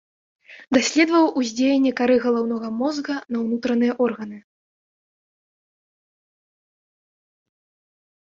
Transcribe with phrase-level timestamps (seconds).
[0.75, 4.41] Даследаваў уздзеянне кары галаўнога мозга на ўнутраныя органы.